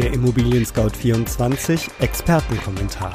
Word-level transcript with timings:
Der 0.00 0.14
Immobilien 0.14 0.64
Scout 0.64 0.96
24 0.96 1.90
Expertenkommentar. 2.00 3.12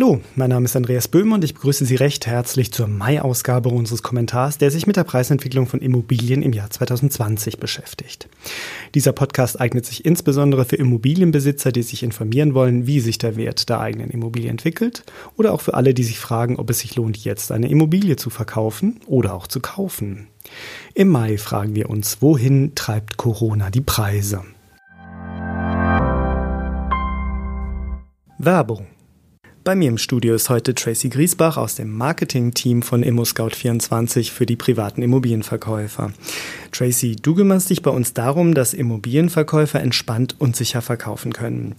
Hallo, 0.00 0.20
mein 0.36 0.50
Name 0.50 0.66
ist 0.66 0.76
Andreas 0.76 1.08
Böhm 1.08 1.32
und 1.32 1.42
ich 1.42 1.54
begrüße 1.54 1.84
Sie 1.84 1.96
recht 1.96 2.24
herzlich 2.28 2.70
zur 2.70 2.86
Mai-Ausgabe 2.86 3.68
unseres 3.68 4.04
Kommentars, 4.04 4.56
der 4.56 4.70
sich 4.70 4.86
mit 4.86 4.94
der 4.94 5.02
Preisentwicklung 5.02 5.66
von 5.66 5.80
Immobilien 5.80 6.42
im 6.42 6.52
Jahr 6.52 6.70
2020 6.70 7.58
beschäftigt. 7.58 8.28
Dieser 8.94 9.10
Podcast 9.10 9.60
eignet 9.60 9.86
sich 9.86 10.04
insbesondere 10.04 10.64
für 10.66 10.76
Immobilienbesitzer, 10.76 11.72
die 11.72 11.82
sich 11.82 12.04
informieren 12.04 12.54
wollen, 12.54 12.86
wie 12.86 13.00
sich 13.00 13.18
der 13.18 13.34
Wert 13.34 13.68
der 13.68 13.80
eigenen 13.80 14.10
Immobilie 14.10 14.48
entwickelt, 14.48 15.02
oder 15.36 15.52
auch 15.52 15.62
für 15.62 15.74
alle, 15.74 15.94
die 15.94 16.04
sich 16.04 16.20
fragen, 16.20 16.60
ob 16.60 16.70
es 16.70 16.78
sich 16.78 16.94
lohnt, 16.94 17.16
jetzt 17.16 17.50
eine 17.50 17.68
Immobilie 17.68 18.14
zu 18.14 18.30
verkaufen 18.30 19.00
oder 19.08 19.34
auch 19.34 19.48
zu 19.48 19.58
kaufen. 19.58 20.28
Im 20.94 21.08
Mai 21.08 21.38
fragen 21.38 21.74
wir 21.74 21.90
uns, 21.90 22.22
wohin 22.22 22.76
treibt 22.76 23.16
Corona 23.16 23.70
die 23.70 23.80
Preise? 23.80 24.44
Werbung 28.38 28.86
bei 29.68 29.74
mir 29.74 29.90
im 29.90 29.98
Studio 29.98 30.34
ist 30.34 30.48
heute 30.48 30.74
Tracy 30.74 31.10
Griesbach 31.10 31.58
aus 31.58 31.74
dem 31.74 31.92
Marketing-Team 31.92 32.80
von 32.80 33.04
ImmoScout24 33.04 34.32
für 34.32 34.46
die 34.46 34.56
privaten 34.56 35.02
Immobilienverkäufer. 35.02 36.10
Tracy, 36.72 37.16
du 37.16 37.34
kümmerst 37.34 37.68
dich 37.68 37.82
bei 37.82 37.90
uns 37.90 38.14
darum, 38.14 38.54
dass 38.54 38.72
Immobilienverkäufer 38.72 39.78
entspannt 39.78 40.36
und 40.38 40.56
sicher 40.56 40.80
verkaufen 40.80 41.34
können. 41.34 41.74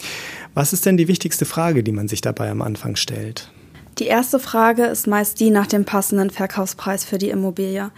Was 0.54 0.72
ist 0.72 0.86
denn 0.86 0.98
die 0.98 1.08
wichtigste 1.08 1.46
Frage, 1.46 1.82
die 1.82 1.92
man 1.92 2.08
sich 2.08 2.22
dabei 2.22 2.52
am 2.52 2.62
Anfang 2.62 2.96
stellt? 2.96 3.52
Die 3.98 4.06
erste 4.06 4.38
Frage 4.38 4.84
ist 4.84 5.08
meist 5.08 5.40
die 5.40 5.50
nach 5.50 5.66
dem 5.66 5.84
passenden 5.84 6.30
Verkaufspreis 6.30 7.04
für 7.04 7.18
die 7.18 7.32
Immobilie 7.32 7.90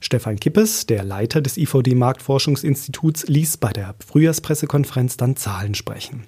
Stefan 0.00 0.38
Kippes, 0.38 0.86
der 0.86 1.04
Leiter 1.04 1.40
des 1.40 1.56
IVD 1.56 1.94
Marktforschungsinstituts, 1.94 3.26
ließ 3.26 3.56
bei 3.56 3.72
der 3.72 3.94
Frühjahrspressekonferenz 4.06 5.16
dann 5.16 5.36
Zahlen 5.36 5.74
sprechen. 5.74 6.24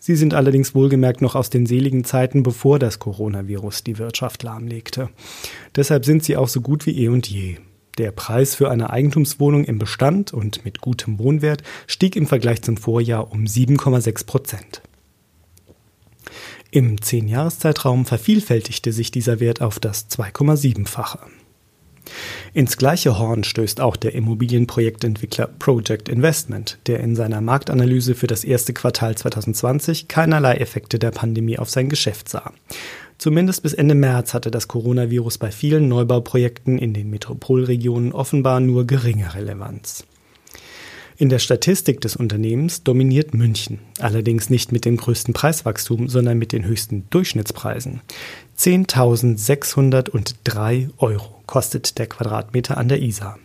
Sie 0.00 0.16
sind 0.16 0.32
allerdings 0.32 0.74
wohlgemerkt 0.74 1.20
noch 1.20 1.34
aus 1.34 1.50
den 1.50 1.66
seligen 1.66 2.04
Zeiten, 2.04 2.42
bevor 2.42 2.78
das 2.78 2.98
Coronavirus 2.98 3.84
die 3.84 3.98
Wirtschaft 3.98 4.42
lahmlegte. 4.42 5.10
Deshalb 5.76 6.04
sind 6.04 6.24
sie 6.24 6.36
auch 6.36 6.48
so 6.48 6.60
gut 6.60 6.86
wie 6.86 6.96
eh 6.96 7.08
und 7.08 7.28
je. 7.28 7.56
Der 7.98 8.12
Preis 8.12 8.54
für 8.54 8.70
eine 8.70 8.90
Eigentumswohnung 8.90 9.64
im 9.64 9.78
Bestand 9.78 10.32
und 10.32 10.64
mit 10.64 10.80
gutem 10.80 11.18
Wohnwert 11.18 11.62
stieg 11.86 12.16
im 12.16 12.26
Vergleich 12.26 12.62
zum 12.62 12.78
Vorjahr 12.78 13.30
um 13.30 13.44
7,6 13.44 14.24
Prozent. 14.24 14.82
Im 16.70 17.02
Zehn-Jahres-Zeitraum 17.02 18.06
vervielfältigte 18.06 18.92
sich 18.92 19.10
dieser 19.10 19.40
Wert 19.40 19.60
auf 19.60 19.80
das 19.80 20.08
2,7-fache. 20.08 21.18
Ins 22.52 22.76
gleiche 22.76 23.18
Horn 23.18 23.44
stößt 23.44 23.80
auch 23.80 23.96
der 23.96 24.14
Immobilienprojektentwickler 24.14 25.46
Project 25.46 26.08
Investment, 26.08 26.78
der 26.86 27.00
in 27.00 27.16
seiner 27.16 27.40
Marktanalyse 27.40 28.14
für 28.14 28.26
das 28.26 28.44
erste 28.44 28.72
Quartal 28.72 29.16
2020 29.16 30.08
keinerlei 30.08 30.54
Effekte 30.54 30.98
der 30.98 31.10
Pandemie 31.10 31.58
auf 31.58 31.70
sein 31.70 31.88
Geschäft 31.88 32.28
sah. 32.28 32.52
Zumindest 33.18 33.62
bis 33.62 33.74
Ende 33.74 33.94
März 33.94 34.32
hatte 34.32 34.50
das 34.50 34.66
Coronavirus 34.66 35.38
bei 35.38 35.50
vielen 35.50 35.88
Neubauprojekten 35.88 36.78
in 36.78 36.94
den 36.94 37.10
Metropolregionen 37.10 38.12
offenbar 38.12 38.60
nur 38.60 38.86
geringe 38.86 39.34
Relevanz. 39.34 40.04
In 41.20 41.28
der 41.28 41.38
Statistik 41.38 42.00
des 42.00 42.16
Unternehmens 42.16 42.82
dominiert 42.82 43.34
München, 43.34 43.78
allerdings 43.98 44.48
nicht 44.48 44.72
mit 44.72 44.86
dem 44.86 44.96
größten 44.96 45.34
Preiswachstum, 45.34 46.08
sondern 46.08 46.38
mit 46.38 46.52
den 46.52 46.64
höchsten 46.64 47.10
Durchschnittspreisen. 47.10 48.00
10.603 48.56 50.88
Euro 50.96 51.39
kostet 51.50 51.98
der 51.98 52.06
Quadratmeter 52.06 52.78
an 52.78 52.88
der 52.88 53.02
Isar. 53.02 53.38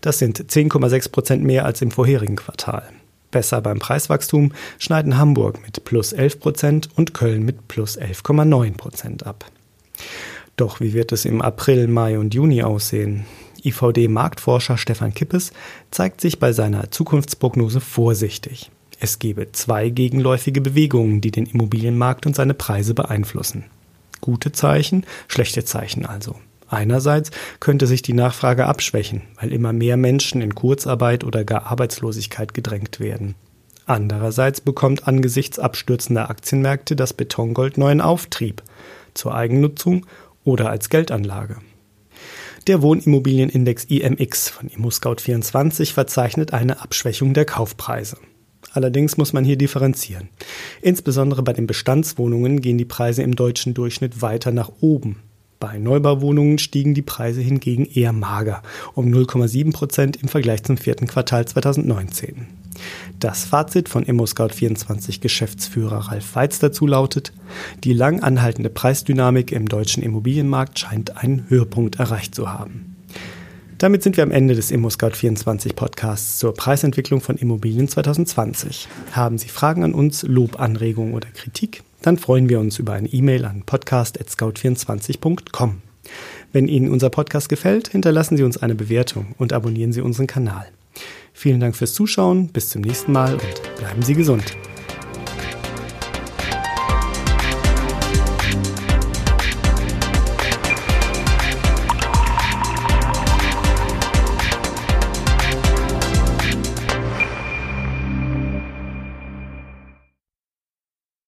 Das 0.00 0.18
sind 0.18 0.38
10,6 0.38 1.10
Prozent 1.10 1.42
mehr 1.42 1.64
als 1.64 1.82
im 1.82 1.90
vorherigen 1.90 2.36
Quartal. 2.36 2.84
Besser 3.32 3.60
beim 3.60 3.80
Preiswachstum 3.80 4.52
schneiden 4.78 5.18
Hamburg 5.18 5.60
mit 5.60 5.84
plus 5.84 6.12
11 6.12 6.38
Prozent 6.38 6.88
und 6.94 7.14
Köln 7.14 7.42
mit 7.42 7.66
plus 7.66 7.98
11,9 7.98 8.76
Prozent 8.76 9.26
ab. 9.26 9.44
Doch 10.56 10.78
wie 10.78 10.92
wird 10.92 11.10
es 11.10 11.24
im 11.24 11.42
April, 11.42 11.88
Mai 11.88 12.16
und 12.16 12.32
Juni 12.32 12.62
aussehen? 12.62 13.24
IVD-Marktforscher 13.64 14.78
Stefan 14.78 15.12
Kippes 15.12 15.52
zeigt 15.90 16.20
sich 16.20 16.38
bei 16.38 16.52
seiner 16.52 16.92
Zukunftsprognose 16.92 17.80
vorsichtig. 17.80 18.70
Es 19.00 19.18
gebe 19.18 19.50
zwei 19.50 19.88
gegenläufige 19.88 20.60
Bewegungen, 20.60 21.20
die 21.20 21.32
den 21.32 21.46
Immobilienmarkt 21.46 22.24
und 22.24 22.36
seine 22.36 22.54
Preise 22.54 22.94
beeinflussen. 22.94 23.64
Gute 24.20 24.52
Zeichen, 24.52 25.04
schlechte 25.26 25.64
Zeichen 25.64 26.06
also. 26.06 26.36
Einerseits 26.72 27.30
könnte 27.60 27.86
sich 27.86 28.00
die 28.00 28.14
Nachfrage 28.14 28.64
abschwächen, 28.64 29.20
weil 29.38 29.52
immer 29.52 29.74
mehr 29.74 29.98
Menschen 29.98 30.40
in 30.40 30.54
Kurzarbeit 30.54 31.22
oder 31.22 31.44
gar 31.44 31.66
Arbeitslosigkeit 31.66 32.54
gedrängt 32.54 32.98
werden. 32.98 33.34
Andererseits 33.84 34.62
bekommt 34.62 35.06
angesichts 35.06 35.58
abstürzender 35.58 36.30
Aktienmärkte 36.30 36.96
das 36.96 37.12
Betongold 37.12 37.76
neuen 37.76 38.00
Auftrieb 38.00 38.62
zur 39.12 39.34
Eigennutzung 39.34 40.06
oder 40.44 40.70
als 40.70 40.88
Geldanlage. 40.88 41.58
Der 42.68 42.80
Wohnimmobilienindex 42.80 43.84
IMX 43.84 44.48
von 44.48 44.70
ImmoScout24 44.70 45.92
verzeichnet 45.92 46.54
eine 46.54 46.80
Abschwächung 46.80 47.34
der 47.34 47.44
Kaufpreise. 47.44 48.16
Allerdings 48.72 49.18
muss 49.18 49.34
man 49.34 49.44
hier 49.44 49.58
differenzieren. 49.58 50.30
Insbesondere 50.80 51.42
bei 51.42 51.52
den 51.52 51.66
Bestandswohnungen 51.66 52.62
gehen 52.62 52.78
die 52.78 52.86
Preise 52.86 53.22
im 53.22 53.36
deutschen 53.36 53.74
Durchschnitt 53.74 54.22
weiter 54.22 54.52
nach 54.52 54.70
oben. 54.80 55.22
Bei 55.62 55.78
Neubauwohnungen 55.78 56.58
stiegen 56.58 56.92
die 56.92 57.02
Preise 57.02 57.40
hingegen 57.40 57.86
eher 57.86 58.12
mager, 58.12 58.62
um 58.94 59.06
0,7 59.06 59.72
Prozent 59.72 60.20
im 60.20 60.26
Vergleich 60.26 60.64
zum 60.64 60.76
vierten 60.76 61.06
Quartal 61.06 61.46
2019. 61.46 62.48
Das 63.20 63.44
Fazit 63.44 63.88
von 63.88 64.04
ImmoScout24 64.04 65.20
Geschäftsführer 65.20 66.08
Ralf 66.08 66.34
Weitz 66.34 66.58
dazu 66.58 66.88
lautet, 66.88 67.32
die 67.84 67.92
lang 67.92 68.24
anhaltende 68.24 68.70
Preisdynamik 68.70 69.52
im 69.52 69.68
deutschen 69.68 70.02
Immobilienmarkt 70.02 70.80
scheint 70.80 71.16
einen 71.18 71.48
Höhepunkt 71.48 72.00
erreicht 72.00 72.34
zu 72.34 72.52
haben. 72.52 72.96
Damit 73.78 74.02
sind 74.02 74.16
wir 74.16 74.24
am 74.24 74.32
Ende 74.32 74.56
des 74.56 74.72
ImmoScout24 74.72 75.74
Podcasts 75.76 76.40
zur 76.40 76.54
Preisentwicklung 76.54 77.20
von 77.20 77.36
Immobilien 77.36 77.86
2020. 77.86 78.88
Haben 79.12 79.38
Sie 79.38 79.48
Fragen 79.48 79.84
an 79.84 79.94
uns, 79.94 80.24
Lob, 80.24 80.58
Anregungen 80.58 81.14
oder 81.14 81.28
Kritik? 81.28 81.84
Dann 82.02 82.18
freuen 82.18 82.48
wir 82.48 82.60
uns 82.60 82.78
über 82.78 82.92
eine 82.92 83.08
E-Mail 83.08 83.44
an 83.44 83.62
podcast.scout24.com. 83.64 85.82
Wenn 86.52 86.68
Ihnen 86.68 86.90
unser 86.90 87.10
Podcast 87.10 87.48
gefällt, 87.48 87.88
hinterlassen 87.88 88.36
Sie 88.36 88.42
uns 88.42 88.58
eine 88.58 88.74
Bewertung 88.74 89.34
und 89.38 89.52
abonnieren 89.52 89.92
Sie 89.92 90.02
unseren 90.02 90.26
Kanal. 90.26 90.66
Vielen 91.32 91.60
Dank 91.60 91.76
fürs 91.76 91.94
Zuschauen, 91.94 92.48
bis 92.48 92.68
zum 92.68 92.82
nächsten 92.82 93.12
Mal 93.12 93.34
und 93.34 93.78
bleiben 93.78 94.02
Sie 94.02 94.14
gesund. 94.14 94.56